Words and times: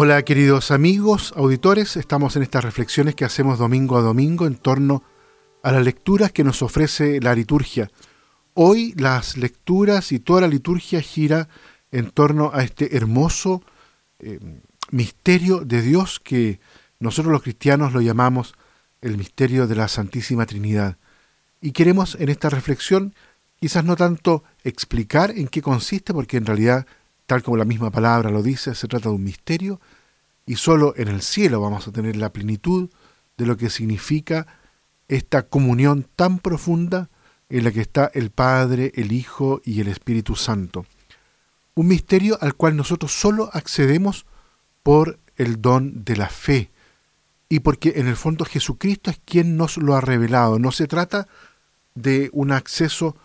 Hola 0.00 0.22
queridos 0.22 0.70
amigos, 0.70 1.34
auditores, 1.34 1.96
estamos 1.96 2.36
en 2.36 2.44
estas 2.44 2.62
reflexiones 2.62 3.16
que 3.16 3.24
hacemos 3.24 3.58
domingo 3.58 3.98
a 3.98 4.00
domingo 4.00 4.46
en 4.46 4.54
torno 4.54 5.02
a 5.60 5.72
las 5.72 5.84
lecturas 5.84 6.30
que 6.30 6.44
nos 6.44 6.62
ofrece 6.62 7.20
la 7.20 7.34
liturgia. 7.34 7.90
Hoy 8.54 8.94
las 8.96 9.36
lecturas 9.36 10.12
y 10.12 10.20
toda 10.20 10.42
la 10.42 10.46
liturgia 10.46 11.00
gira 11.00 11.48
en 11.90 12.12
torno 12.12 12.52
a 12.54 12.62
este 12.62 12.96
hermoso 12.96 13.64
eh, 14.20 14.38
misterio 14.92 15.64
de 15.64 15.82
Dios 15.82 16.20
que 16.20 16.60
nosotros 17.00 17.32
los 17.32 17.42
cristianos 17.42 17.92
lo 17.92 18.00
llamamos 18.00 18.54
el 19.00 19.18
misterio 19.18 19.66
de 19.66 19.74
la 19.74 19.88
Santísima 19.88 20.46
Trinidad. 20.46 20.96
Y 21.60 21.72
queremos 21.72 22.16
en 22.20 22.28
esta 22.28 22.50
reflexión 22.50 23.16
quizás 23.58 23.84
no 23.84 23.96
tanto 23.96 24.44
explicar 24.62 25.32
en 25.32 25.48
qué 25.48 25.60
consiste, 25.60 26.14
porque 26.14 26.36
en 26.36 26.46
realidad, 26.46 26.86
tal 27.28 27.42
como 27.42 27.58
la 27.58 27.66
misma 27.66 27.90
palabra 27.90 28.30
lo 28.30 28.42
dice, 28.42 28.74
se 28.74 28.88
trata 28.88 29.10
de 29.10 29.14
un 29.14 29.22
misterio, 29.22 29.82
y 30.46 30.56
solo 30.56 30.94
en 30.96 31.08
el 31.08 31.20
cielo 31.20 31.60
vamos 31.60 31.86
a 31.86 31.92
tener 31.92 32.16
la 32.16 32.32
plenitud 32.32 32.88
de 33.36 33.44
lo 33.44 33.58
que 33.58 33.68
significa 33.68 34.46
esta 35.08 35.42
comunión 35.42 36.06
tan 36.16 36.38
profunda 36.38 37.10
en 37.50 37.64
la 37.64 37.70
que 37.70 37.82
está 37.82 38.10
el 38.14 38.30
Padre, 38.30 38.92
el 38.94 39.12
Hijo 39.12 39.60
y 39.62 39.82
el 39.82 39.88
Espíritu 39.88 40.36
Santo. 40.36 40.86
Un 41.74 41.88
misterio 41.88 42.38
al 42.40 42.54
cual 42.54 42.76
nosotros 42.76 43.12
solo 43.12 43.50
accedemos 43.52 44.24
por 44.82 45.18
el 45.36 45.60
don 45.60 46.04
de 46.06 46.16
la 46.16 46.30
fe, 46.30 46.70
y 47.50 47.60
porque 47.60 47.92
en 47.96 48.06
el 48.06 48.16
fondo 48.16 48.46
Jesucristo 48.46 49.10
es 49.10 49.20
quien 49.22 49.58
nos 49.58 49.76
lo 49.76 49.94
ha 49.94 50.00
revelado. 50.00 50.58
No 50.58 50.72
se 50.72 50.86
trata 50.86 51.28
de 51.94 52.30
un 52.32 52.52
acceso 52.52 53.16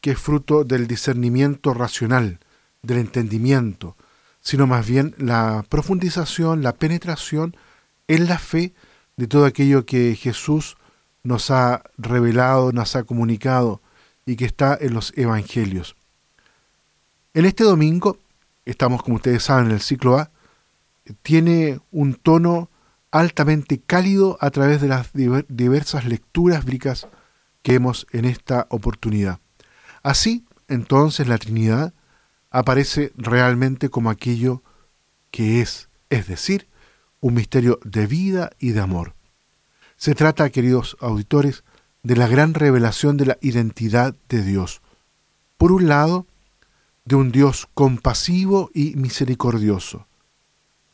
que 0.00 0.12
es 0.12 0.18
fruto 0.18 0.64
del 0.64 0.86
discernimiento 0.86 1.74
racional, 1.74 2.40
del 2.84 2.98
entendimiento, 2.98 3.96
sino 4.40 4.66
más 4.66 4.86
bien 4.86 5.14
la 5.18 5.64
profundización, 5.68 6.62
la 6.62 6.74
penetración 6.74 7.56
en 8.08 8.26
la 8.26 8.38
fe 8.38 8.74
de 9.16 9.26
todo 9.26 9.46
aquello 9.46 9.86
que 9.86 10.14
Jesús 10.14 10.76
nos 11.22 11.50
ha 11.50 11.82
revelado, 11.96 12.72
nos 12.72 12.94
ha 12.96 13.04
comunicado 13.04 13.80
y 14.26 14.36
que 14.36 14.44
está 14.44 14.76
en 14.80 14.94
los 14.94 15.12
evangelios. 15.16 15.96
En 17.32 17.46
este 17.46 17.64
domingo, 17.64 18.18
estamos 18.64 19.02
como 19.02 19.16
ustedes 19.16 19.42
saben 19.42 19.66
en 19.66 19.72
el 19.72 19.80
ciclo 19.80 20.18
A, 20.18 20.30
tiene 21.22 21.80
un 21.90 22.14
tono 22.14 22.70
altamente 23.10 23.80
cálido 23.80 24.38
a 24.40 24.50
través 24.50 24.80
de 24.80 24.88
las 24.88 25.10
diversas 25.12 26.04
lecturas 26.04 26.64
bíblicas 26.64 27.06
que 27.62 27.74
hemos 27.74 28.06
en 28.12 28.24
esta 28.24 28.66
oportunidad. 28.70 29.38
Así, 30.02 30.44
entonces, 30.68 31.28
la 31.28 31.38
Trinidad 31.38 31.94
aparece 32.54 33.12
realmente 33.16 33.88
como 33.88 34.10
aquello 34.10 34.62
que 35.32 35.60
es, 35.60 35.88
es 36.08 36.28
decir, 36.28 36.68
un 37.18 37.34
misterio 37.34 37.80
de 37.82 38.06
vida 38.06 38.50
y 38.60 38.70
de 38.70 38.80
amor. 38.80 39.14
Se 39.96 40.14
trata, 40.14 40.48
queridos 40.50 40.96
auditores, 41.00 41.64
de 42.04 42.14
la 42.14 42.28
gran 42.28 42.54
revelación 42.54 43.16
de 43.16 43.26
la 43.26 43.38
identidad 43.40 44.14
de 44.28 44.42
Dios. 44.42 44.82
Por 45.56 45.72
un 45.72 45.88
lado, 45.88 46.28
de 47.04 47.16
un 47.16 47.32
Dios 47.32 47.66
compasivo 47.74 48.70
y 48.72 48.94
misericordioso. 48.94 50.06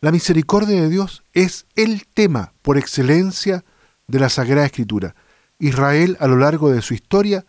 La 0.00 0.10
misericordia 0.10 0.80
de 0.80 0.88
Dios 0.88 1.22
es 1.34 1.66
el 1.76 2.06
tema 2.06 2.54
por 2.62 2.78
excelencia 2.78 3.62
de 4.06 4.20
la 4.20 4.30
Sagrada 4.30 4.64
Escritura. 4.64 5.14
Israel 5.58 6.16
a 6.18 6.28
lo 6.28 6.38
largo 6.38 6.70
de 6.70 6.80
su 6.80 6.94
historia 6.94 7.44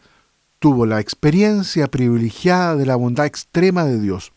tuvo 0.64 0.86
la 0.86 1.02
experiencia 1.02 1.88
privilegiada 1.88 2.78
de 2.78 2.86
la 2.86 2.95
bondad 2.95 3.25
extrema 3.25 3.83
de 3.83 4.00
Dios. 4.00 4.31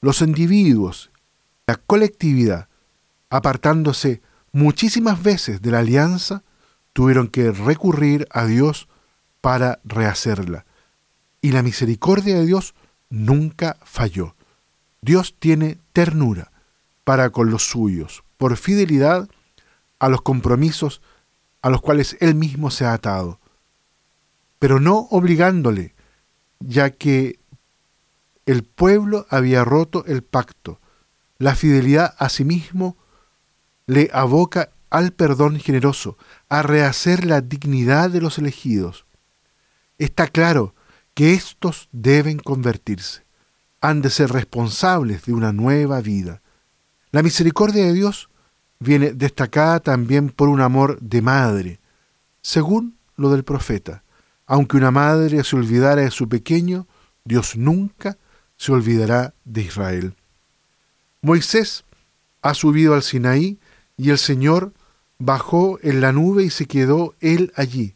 Los 0.00 0.22
individuos, 0.22 1.10
la 1.66 1.76
colectividad, 1.76 2.68
apartándose 3.28 4.22
muchísimas 4.52 5.22
veces 5.22 5.60
de 5.60 5.70
la 5.70 5.80
alianza, 5.80 6.44
tuvieron 6.94 7.28
que 7.28 7.52
recurrir 7.52 8.26
a 8.30 8.46
Dios 8.46 8.88
para 9.42 9.80
rehacerla. 9.84 10.64
Y 11.42 11.52
la 11.52 11.62
misericordia 11.62 12.36
de 12.36 12.46
Dios 12.46 12.74
nunca 13.10 13.76
falló. 13.84 14.34
Dios 15.02 15.36
tiene 15.38 15.76
ternura 15.92 16.52
para 17.04 17.28
con 17.28 17.50
los 17.50 17.68
suyos, 17.68 18.24
por 18.38 18.56
fidelidad 18.56 19.28
a 19.98 20.08
los 20.08 20.22
compromisos 20.22 21.02
a 21.60 21.68
los 21.68 21.82
cuales 21.82 22.16
él 22.20 22.34
mismo 22.34 22.70
se 22.70 22.86
ha 22.86 22.94
atado, 22.94 23.40
pero 24.62 24.78
no 24.78 25.08
obligándole, 25.10 25.92
ya 26.60 26.90
que 26.90 27.40
el 28.46 28.62
pueblo 28.62 29.26
había 29.28 29.64
roto 29.64 30.04
el 30.06 30.22
pacto. 30.22 30.80
La 31.36 31.56
fidelidad 31.56 32.14
a 32.16 32.28
sí 32.28 32.44
mismo 32.44 32.96
le 33.86 34.08
aboca 34.12 34.70
al 34.88 35.10
perdón 35.10 35.58
generoso, 35.58 36.16
a 36.48 36.62
rehacer 36.62 37.26
la 37.26 37.40
dignidad 37.40 38.10
de 38.10 38.20
los 38.20 38.38
elegidos. 38.38 39.04
Está 39.98 40.28
claro 40.28 40.76
que 41.14 41.34
éstos 41.34 41.88
deben 41.90 42.38
convertirse, 42.38 43.24
han 43.80 44.00
de 44.00 44.10
ser 44.10 44.30
responsables 44.30 45.24
de 45.24 45.32
una 45.32 45.52
nueva 45.52 46.00
vida. 46.00 46.40
La 47.10 47.24
misericordia 47.24 47.84
de 47.84 47.94
Dios 47.94 48.30
viene 48.78 49.12
destacada 49.12 49.80
también 49.80 50.28
por 50.30 50.48
un 50.48 50.60
amor 50.60 51.00
de 51.00 51.20
madre, 51.20 51.80
según 52.42 52.96
lo 53.16 53.28
del 53.30 53.42
profeta. 53.42 54.04
Aunque 54.46 54.76
una 54.76 54.90
madre 54.90 55.44
se 55.44 55.56
olvidara 55.56 56.02
de 56.02 56.10
su 56.10 56.28
pequeño, 56.28 56.86
Dios 57.24 57.56
nunca 57.56 58.18
se 58.56 58.72
olvidará 58.72 59.34
de 59.44 59.62
Israel. 59.62 60.14
Moisés 61.20 61.84
ha 62.42 62.54
subido 62.54 62.94
al 62.94 63.02
Sinaí 63.02 63.58
y 63.96 64.10
el 64.10 64.18
Señor 64.18 64.72
bajó 65.18 65.78
en 65.82 66.00
la 66.00 66.12
nube 66.12 66.44
y 66.44 66.50
se 66.50 66.66
quedó 66.66 67.14
él 67.20 67.52
allí. 67.54 67.94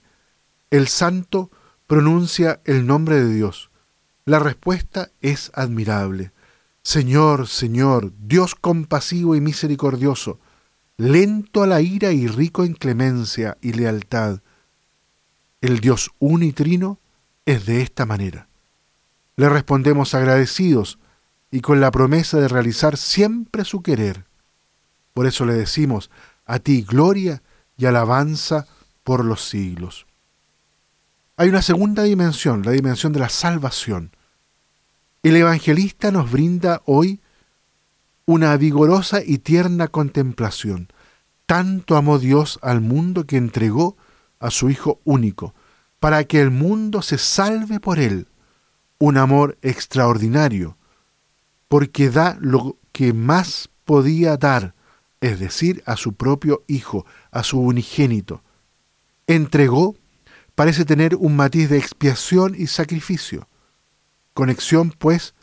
El 0.70 0.88
santo 0.88 1.50
pronuncia 1.86 2.60
el 2.64 2.86
nombre 2.86 3.16
de 3.22 3.34
Dios. 3.34 3.70
La 4.24 4.38
respuesta 4.38 5.10
es 5.20 5.50
admirable. 5.54 6.32
Señor, 6.82 7.48
Señor, 7.48 8.12
Dios 8.18 8.54
compasivo 8.54 9.34
y 9.34 9.40
misericordioso, 9.40 10.38
lento 10.96 11.62
a 11.62 11.66
la 11.66 11.80
ira 11.80 12.12
y 12.12 12.28
rico 12.28 12.64
en 12.64 12.74
clemencia 12.74 13.58
y 13.60 13.72
lealtad. 13.72 14.40
El 15.60 15.80
Dios 15.80 16.10
unitrino 16.18 16.98
es 17.44 17.66
de 17.66 17.82
esta 17.82 18.06
manera. 18.06 18.48
Le 19.36 19.48
respondemos 19.48 20.14
agradecidos 20.14 20.98
y 21.50 21.60
con 21.60 21.80
la 21.80 21.90
promesa 21.90 22.38
de 22.38 22.48
realizar 22.48 22.96
siempre 22.96 23.64
su 23.64 23.82
querer. 23.82 24.24
Por 25.14 25.26
eso 25.26 25.46
le 25.46 25.54
decimos, 25.54 26.10
a 26.44 26.58
ti 26.58 26.82
gloria 26.82 27.42
y 27.76 27.86
alabanza 27.86 28.66
por 29.04 29.24
los 29.24 29.48
siglos. 29.48 30.06
Hay 31.36 31.48
una 31.48 31.62
segunda 31.62 32.02
dimensión, 32.02 32.62
la 32.62 32.72
dimensión 32.72 33.12
de 33.12 33.20
la 33.20 33.28
salvación. 33.28 34.10
El 35.22 35.36
evangelista 35.36 36.10
nos 36.10 36.30
brinda 36.30 36.82
hoy 36.86 37.20
una 38.24 38.56
vigorosa 38.56 39.22
y 39.24 39.38
tierna 39.38 39.88
contemplación. 39.88 40.88
Tanto 41.46 41.96
amó 41.96 42.18
Dios 42.18 42.58
al 42.62 42.80
mundo 42.80 43.26
que 43.26 43.36
entregó 43.36 43.96
a 44.38 44.50
su 44.50 44.70
Hijo 44.70 45.00
único, 45.04 45.54
para 46.00 46.24
que 46.24 46.40
el 46.40 46.50
mundo 46.50 47.02
se 47.02 47.18
salve 47.18 47.80
por 47.80 47.98
él. 47.98 48.28
Un 48.98 49.18
amor 49.18 49.58
extraordinario, 49.62 50.76
porque 51.68 52.10
da 52.10 52.38
lo 52.40 52.78
que 52.92 53.12
más 53.12 53.68
podía 53.84 54.36
dar, 54.36 54.74
es 55.20 55.38
decir, 55.38 55.82
a 55.86 55.96
su 55.96 56.14
propio 56.14 56.64
Hijo, 56.66 57.04
a 57.30 57.42
su 57.42 57.60
unigénito. 57.60 58.42
Entregó 59.26 59.96
parece 60.56 60.86
tener 60.86 61.14
un 61.14 61.36
matiz 61.36 61.68
de 61.68 61.78
expiación 61.78 62.56
y 62.58 62.66
sacrificio. 62.66 63.48
Conexión, 64.34 64.90
pues, 64.90 65.34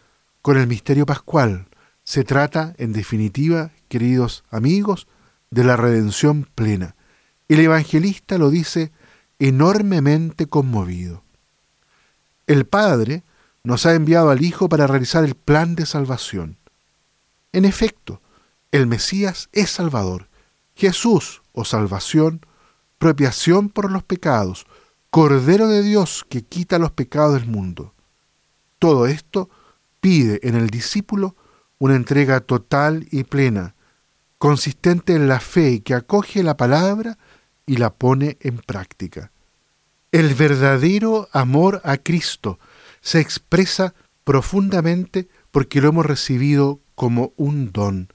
con 0.41 0.57
el 0.57 0.67
misterio 0.67 1.05
pascual. 1.05 1.67
Se 2.03 2.25
trata, 2.25 2.73
en 2.77 2.91
definitiva, 2.91 3.71
queridos 3.87 4.43
amigos, 4.49 5.07
de 5.51 5.63
la 5.63 5.77
redención 5.77 6.49
plena. 6.55 6.95
El 7.47 7.59
evangelista 7.59 8.37
lo 8.37 8.49
dice 8.49 8.91
enormemente 9.39 10.47
conmovido. 10.47 11.23
El 12.47 12.65
Padre 12.65 13.23
nos 13.63 13.85
ha 13.85 13.93
enviado 13.93 14.29
al 14.29 14.43
Hijo 14.43 14.69
para 14.69 14.87
realizar 14.87 15.23
el 15.23 15.35
plan 15.35 15.75
de 15.75 15.85
salvación. 15.85 16.57
En 17.51 17.65
efecto, 17.65 18.21
el 18.71 18.87
Mesías 18.87 19.49
es 19.51 19.69
Salvador, 19.69 20.27
Jesús 20.75 21.41
o 21.51 21.63
salvación, 21.65 22.45
propiación 22.97 23.69
por 23.69 23.91
los 23.91 24.03
pecados, 24.03 24.65
Cordero 25.09 25.67
de 25.67 25.83
Dios 25.83 26.25
que 26.27 26.41
quita 26.41 26.79
los 26.79 26.91
pecados 26.91 27.35
del 27.35 27.45
mundo. 27.45 27.93
Todo 28.79 29.05
esto 29.05 29.49
pide 30.01 30.39
en 30.41 30.55
el 30.55 30.71
discípulo 30.71 31.35
una 31.77 31.95
entrega 31.95 32.39
total 32.39 33.07
y 33.11 33.23
plena, 33.23 33.75
consistente 34.39 35.13
en 35.13 35.27
la 35.27 35.39
fe 35.39 35.81
que 35.81 35.93
acoge 35.93 36.41
la 36.41 36.57
palabra 36.57 37.17
y 37.65 37.77
la 37.77 37.93
pone 37.93 38.37
en 38.41 38.57
práctica. 38.57 39.31
El 40.11 40.35
verdadero 40.35 41.27
amor 41.31 41.81
a 41.83 41.97
Cristo 41.97 42.59
se 43.01 43.19
expresa 43.19 43.93
profundamente 44.23 45.27
porque 45.51 45.81
lo 45.81 45.89
hemos 45.89 46.05
recibido 46.05 46.79
como 46.95 47.33
un 47.35 47.71
don. 47.71 48.09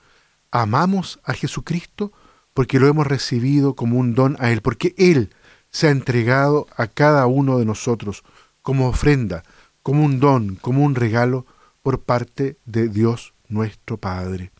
amamos 0.50 1.20
a 1.24 1.34
Jesucristo 1.34 2.12
porque 2.54 2.80
lo 2.80 2.88
hemos 2.88 3.06
recibido 3.06 3.74
como 3.74 3.98
un 3.98 4.14
don 4.14 4.36
a 4.40 4.50
Él, 4.50 4.62
porque 4.62 4.94
Él 4.96 5.30
se 5.70 5.88
ha 5.88 5.90
entregado 5.90 6.66
a 6.76 6.86
cada 6.86 7.26
uno 7.26 7.58
de 7.58 7.64
nosotros 7.64 8.24
como 8.62 8.88
ofrenda, 8.88 9.44
como 9.82 10.04
un 10.04 10.18
don, 10.18 10.56
como 10.56 10.82
un 10.82 10.94
regalo 10.94 11.46
por 11.82 12.00
parte 12.00 12.56
de 12.64 12.88
Dios 12.88 13.32
nuestro 13.48 13.96
Padre. 13.96 14.50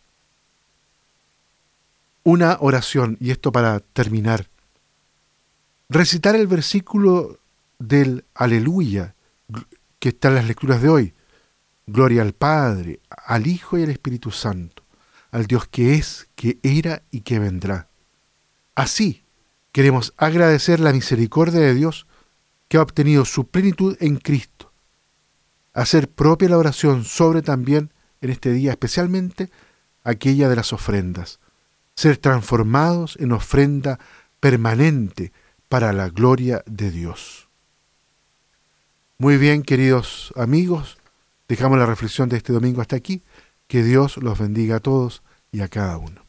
Una 2.23 2.59
oración, 2.61 3.17
y 3.21 3.31
esto 3.31 3.53
para 3.53 3.81
terminar. 3.81 4.49
Recitar 5.91 6.37
el 6.37 6.47
versículo 6.47 7.39
del 7.79 8.27
aleluya 8.35 9.15
que 9.99 10.11
está 10.11 10.29
en 10.29 10.35
las 10.35 10.47
lecturas 10.47 10.83
de 10.83 10.91
hoy. 10.91 11.15
Gloria 11.87 12.21
al 12.21 12.35
Padre, 12.35 13.01
al 13.09 13.47
Hijo 13.47 13.79
y 13.79 13.85
al 13.85 13.89
Espíritu 13.89 14.31
Santo, 14.31 14.83
al 15.31 15.47
Dios 15.47 15.67
que 15.67 15.95
es, 15.95 16.29
que 16.35 16.59
era 16.63 17.03
y 17.11 17.23
que 17.23 17.39
vendrá. 17.39 17.89
Así 18.75 19.25
queremos 19.73 20.13
agradecer 20.19 20.79
la 20.79 20.93
misericordia 20.93 21.61
de 21.61 21.73
Dios 21.73 22.07
que 22.69 22.77
ha 22.77 22.83
obtenido 22.83 23.25
su 23.25 23.49
plenitud 23.49 23.97
en 24.01 24.19
Cristo. 24.19 24.71
Hacer 25.73 26.11
propia 26.11 26.51
la 26.51 26.59
oración 26.59 27.07
sobre 27.07 27.41
también 27.41 27.95
en 28.21 28.29
este 28.29 28.53
día, 28.53 28.73
especialmente 28.73 29.51
aquella 30.05 30.51
de 30.51 30.57
las 30.57 30.75
ofrendas. 30.75 31.41
Ser 31.95 32.19
transformados 32.19 33.17
en 33.19 33.33
ofrenda 33.33 33.99
permanente 34.39 35.33
para 35.69 35.93
la 35.93 36.09
gloria 36.09 36.63
de 36.67 36.91
Dios. 36.91 37.49
Muy 39.19 39.37
bien, 39.37 39.63
queridos 39.63 40.33
amigos, 40.37 40.99
dejamos 41.49 41.79
la 41.79 41.87
reflexión 41.87 42.29
de 42.29 42.37
este 42.37 42.53
domingo 42.53 42.81
hasta 42.81 42.97
aquí. 42.97 43.23
Que 43.67 43.83
Dios 43.83 44.17
los 44.17 44.39
bendiga 44.39 44.77
a 44.77 44.81
todos 44.81 45.23
y 45.53 45.61
a 45.61 45.69
cada 45.69 45.99
uno. 45.99 46.23